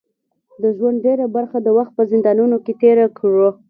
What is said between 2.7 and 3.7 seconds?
تېره کړه.